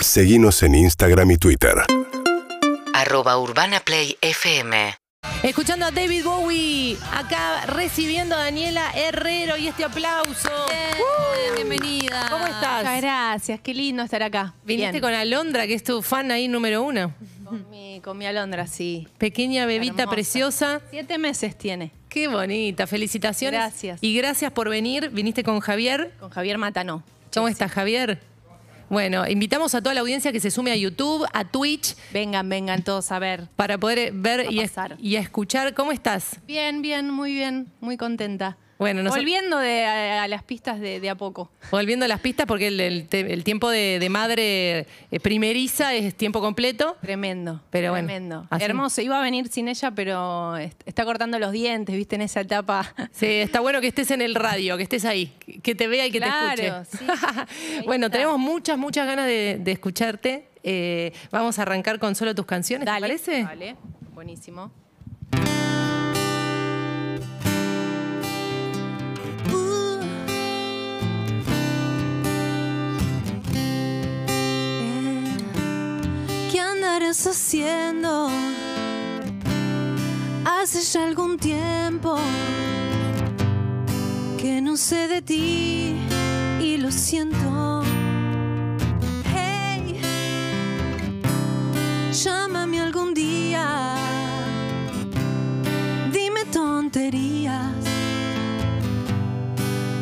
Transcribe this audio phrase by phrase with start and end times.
[0.00, 1.74] Seguimos en Instagram y Twitter.
[2.94, 4.94] Arroba Urbana Play FM.
[5.42, 10.50] Escuchando a David Bowie, acá recibiendo a Daniela Herrero y este aplauso.
[11.54, 12.26] Bienvenida.
[12.30, 12.78] ¿Cómo estás?
[12.84, 14.54] Muchas gracias, qué lindo estar acá.
[14.64, 15.02] Viniste Bien.
[15.02, 17.14] con Alondra, que es tu fan ahí número uno.
[17.44, 19.06] con mi, con mi alondra, sí.
[19.18, 20.10] Pequeña bebita Hermosa.
[20.14, 20.80] preciosa.
[20.90, 23.60] Siete meses tiene, Qué bonita, felicitaciones.
[23.60, 23.98] Gracias.
[24.02, 25.10] Y gracias por venir.
[25.10, 26.12] Viniste con Javier.
[26.18, 27.02] con Javier Matanó.
[27.34, 28.20] ¿Cómo estás, Javier?
[28.90, 32.82] Bueno, invitamos a toda la audiencia que se sume a YouTube, a Twitch, Vengan, vengan
[32.82, 33.48] todos a ver.
[33.56, 35.74] para poder ver y, es- y escuchar.
[35.74, 36.40] ¿Cómo estás?
[36.46, 38.56] Bien, bien, muy bien, muy contenta.
[38.78, 41.50] Bueno, nos- Volviendo de, a, a las pistas de, de a poco.
[41.72, 46.14] Volviendo a las pistas, porque el, el el tiempo de, de madre eh, primeriza es
[46.14, 46.96] tiempo completo.
[47.00, 47.60] Tremendo.
[47.70, 48.46] Pero bueno, tremendo.
[48.50, 49.00] así- Hermoso.
[49.00, 52.94] Iba a venir sin ella, pero est- está cortando los dientes, viste, en esa etapa.
[53.10, 55.32] Sí, está bueno que estés en el radio, que estés ahí,
[55.62, 56.98] que te vea y que Claro, te escuche.
[56.98, 57.82] sí.
[57.86, 58.18] bueno, está.
[58.18, 60.48] tenemos muchas, muchas ganas de, de escucharte.
[60.62, 63.42] Eh, vamos a arrancar con solo tus canciones, ¿te parece?
[63.44, 63.76] Vale,
[64.14, 64.70] buenísimo.
[77.26, 78.28] Haciendo?
[80.44, 82.16] Hace ya algún tiempo
[84.38, 85.96] que no sé de ti
[86.60, 87.82] y lo siento.
[89.24, 90.00] Hey,
[92.12, 93.94] llámame algún día.
[96.12, 97.72] Dime tonterías.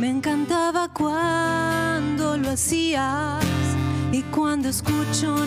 [0.00, 3.44] Me encantaba cuando lo hacías
[4.12, 5.41] y cuando escucho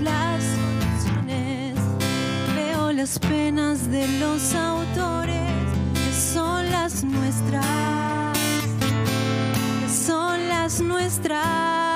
[0.00, 0.42] las
[0.80, 1.74] canciones,
[2.54, 5.52] veo las penas de los autores
[5.94, 8.38] que son las nuestras,
[9.80, 11.87] que son las nuestras.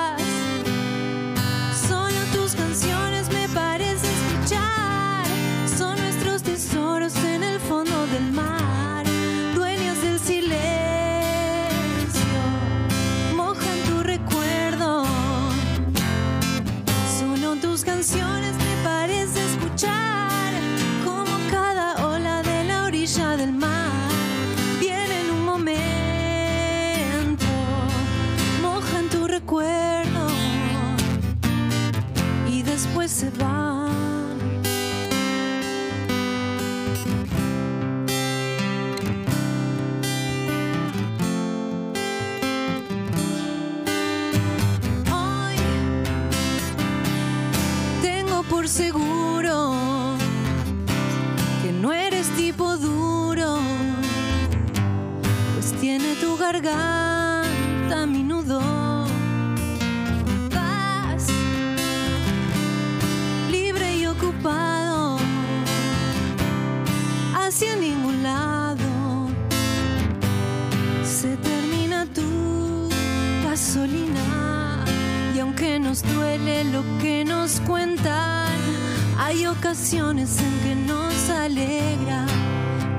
[79.93, 82.25] Hay ocasiones en que nos alegra.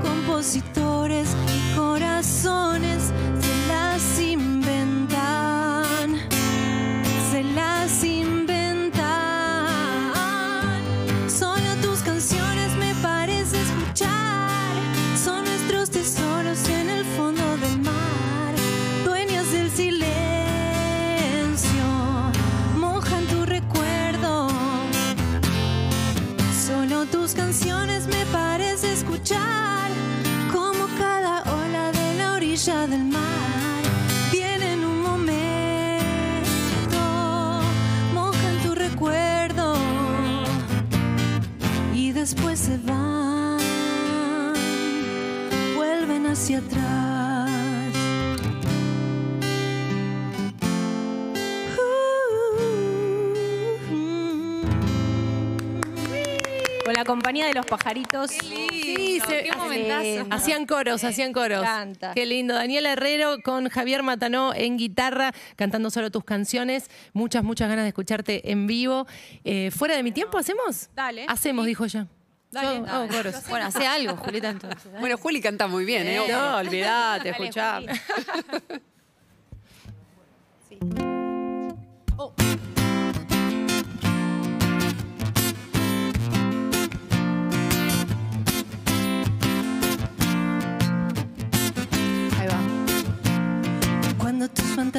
[0.01, 0.94] Compositores
[27.35, 29.91] canciones me parece escuchar.
[30.53, 33.83] Como cada ola de la orilla del mar.
[34.33, 35.41] Viene en un momento.
[38.13, 39.75] Mojan tu recuerdo.
[41.95, 43.59] Y después se van.
[45.77, 47.14] Vuelven hacia atrás.
[57.05, 58.31] La compañía de los pajaritos.
[58.31, 60.27] Sí, se- qué momentazo.
[60.31, 61.61] Hacían coros, hacían coros.
[61.61, 62.13] encanta.
[62.15, 62.55] Qué lindo.
[62.55, 66.91] Daniela Herrero con Javier Matanó en guitarra, cantando solo tus canciones.
[67.13, 69.07] Muchas, muchas ganas de escucharte en vivo.
[69.45, 70.89] Eh, ¿Fuera de mi tiempo hacemos?
[70.95, 71.27] Dale.
[71.29, 72.07] Hacemos, dijo ella.
[72.51, 72.91] Dale, Yo dale.
[72.97, 73.49] hago coros.
[73.51, 74.91] Bueno, hace algo, Julieta, entonces.
[75.01, 76.23] Bueno, Juli canta muy bien, ¿eh?
[76.31, 77.81] No, olvídate, Dale, escuchá.
[77.81, 77.89] Juli.
[80.71, 82.64] Ahí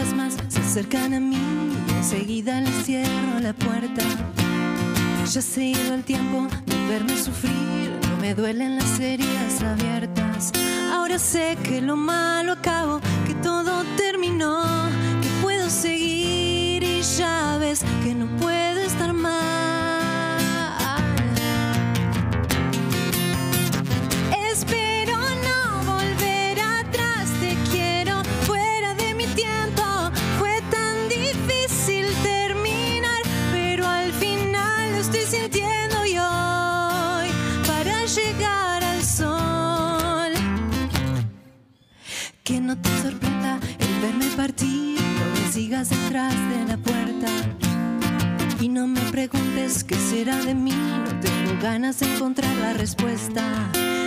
[0.04, 1.38] más se acercan a mí
[1.88, 4.04] y enseguida les cierro la puerta.
[5.32, 10.52] Ya se ha ido el tiempo de verme sufrir, no me duelen las heridas abiertas.
[10.92, 14.85] Ahora sé que lo malo acabó, que todo terminó,
[42.46, 47.28] Que no te sorprenda el verme partir, no me sigas detrás de la puerta.
[48.62, 53.44] Y no me preguntes qué será de mí, no tengo ganas de encontrar la respuesta.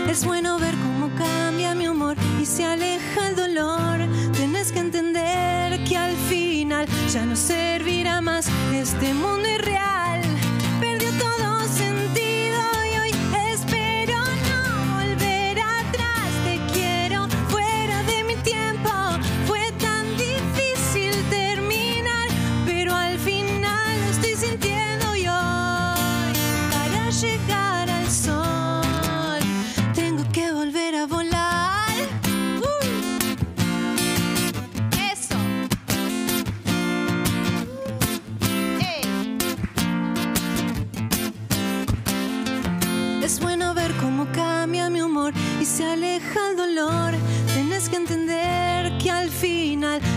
[0.08, 4.06] Es bueno ver cómo cambia mi humor y se aleja el dolor.
[4.34, 9.67] Tienes que entender que al final ya no servirá más este mundo irreal.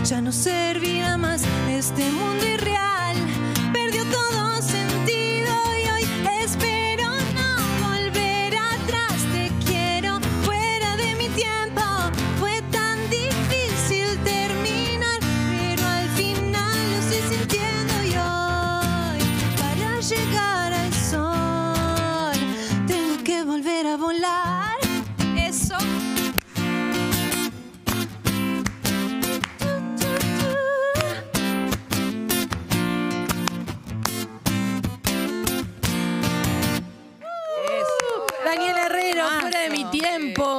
[0.04, 2.71] Ya no servirá más este mundo irreal.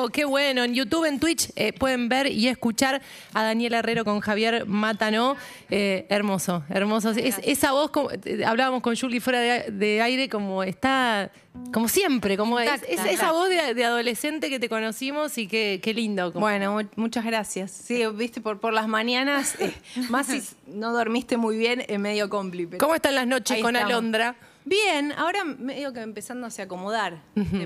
[0.10, 0.64] Qué bueno.
[0.64, 3.02] En YouTube, en Twitch, eh, pueden ver y escuchar
[3.34, 5.36] a Daniel Herrero con Javier Matanó.
[5.70, 7.12] Eh, hermoso, hermoso.
[7.12, 11.32] Es- esa voz, como- eh, hablábamos con Julie fuera de, de aire, como está,
[11.74, 15.94] como siempre, como es, esa voz de, de adolescente que te conocimos y qué, qué
[15.94, 16.32] lindo.
[16.34, 17.72] como- Bueno, mu- muchas gracias.
[17.72, 19.74] Sí, viste, por, por las mañanas, eh,
[20.10, 22.66] más si no dormiste muy bien, es medio compli.
[22.68, 23.94] pero ¿Cómo están las noches ahí con estamos.
[23.94, 24.36] Alondra?
[24.66, 27.22] Bien, ahora medio que empezándose a acomodar,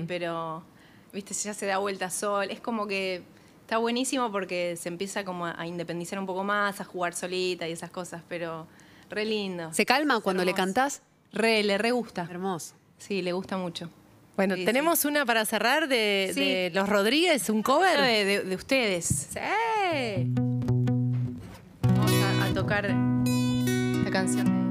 [0.08, 0.64] pero,
[1.12, 2.48] viste, ya se da vuelta sol.
[2.50, 3.22] Es como que
[3.62, 7.72] está buenísimo porque se empieza como a, independizar un poco más, a jugar solita y
[7.72, 8.66] esas cosas, pero
[9.10, 9.72] re lindo.
[9.72, 11.02] ¿Se calma cuando le cantás?
[11.32, 12.26] Re, le re gusta.
[12.30, 12.74] Hermoso.
[12.98, 13.90] Sí, le gusta mucho.
[14.36, 16.40] Bueno, Sí, tenemos una para cerrar de, Sí.
[16.40, 18.00] de Los Rodríguez, un cover.
[18.00, 19.04] De, de- de ustedes.
[19.06, 19.38] Sí.
[21.82, 24.67] Vamos a, a tocar la canción de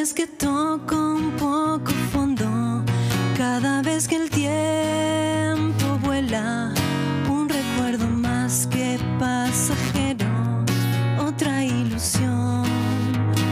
[0.00, 2.84] vez que toco un poco fondo,
[3.36, 6.72] cada vez que el tiempo vuela,
[7.28, 10.28] un recuerdo más que pasajero,
[11.18, 12.62] otra ilusión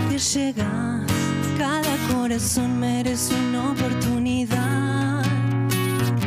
[0.08, 1.04] que llega.
[1.58, 5.24] Cada corazón merece una oportunidad.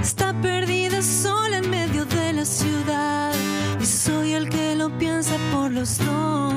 [0.02, 3.32] Está perdida sola en medio de la ciudad
[3.80, 6.50] y soy el que lo piensa por los dos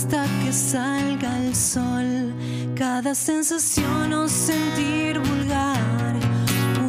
[0.00, 2.32] hasta que salga el sol.
[2.74, 6.14] Cada sensación o sentir vulgar,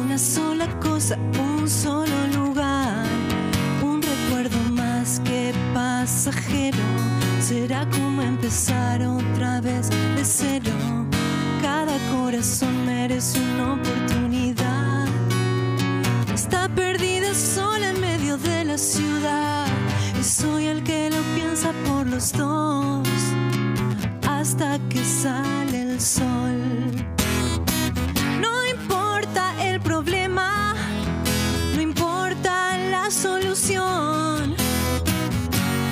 [0.00, 3.04] una sola cosa, un solo lugar,
[3.82, 6.86] un recuerdo más que pasajero.
[7.38, 10.72] Será como empezar otra vez de cero.
[11.60, 15.06] Cada corazón merece una oportunidad.
[16.32, 19.71] Está perdida sola en medio de la ciudad.
[20.22, 23.08] Soy el que lo piensa por los dos.
[24.28, 26.60] Hasta que sale el sol.
[28.40, 30.74] No importa el problema.
[31.74, 34.54] No importa la solución.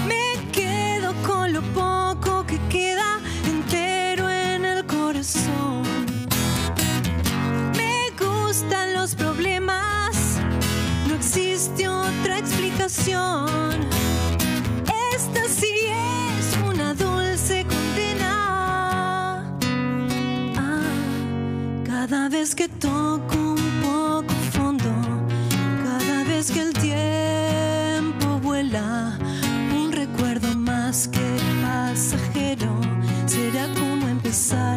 [0.06, 3.18] Me quedo con lo poco que queda
[3.48, 5.82] entero en el corazón.
[7.76, 10.38] Me gustan los problemas,
[11.08, 13.99] no existe otra explicación.
[15.32, 19.44] Esta sí es una dulce condena.
[20.56, 20.82] Ah,
[21.86, 24.90] Cada vez que toco un poco fondo,
[25.84, 29.18] cada vez que el tiempo vuela,
[29.74, 31.26] un recuerdo más que
[31.62, 32.72] pasajero,
[33.26, 34.69] será como empezar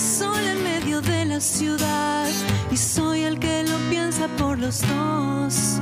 [0.00, 2.26] sola en medio de la ciudad
[2.70, 5.78] y soy el que lo piensa por los dos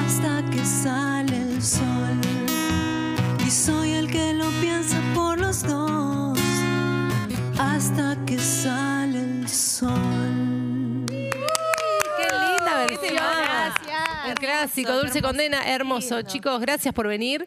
[0.00, 2.18] hasta que sale el sol.
[3.46, 6.38] Y soy el que lo piensa por los dos
[7.58, 11.04] hasta que sale el sol.
[11.06, 13.22] Qué linda versión.
[14.28, 16.22] Un clásico, Dulce Condena, hermoso.
[16.22, 17.46] Chicos, gracias por venir.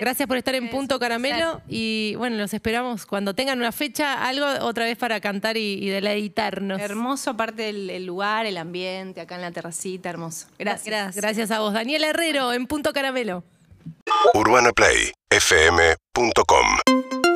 [0.00, 4.46] Gracias por estar en Punto Caramelo y bueno, los esperamos cuando tengan una fecha, algo
[4.66, 6.80] otra vez para cantar y, y deleitarnos.
[6.80, 10.46] Hermoso, aparte el, el lugar, el ambiente, acá en la terracita, hermoso.
[10.58, 11.16] Gracias.
[11.16, 11.72] Gracias a vos.
[11.72, 13.44] Daniel Herrero en Punto Caramelo.
[14.34, 17.27] UrbanaPlayFM.com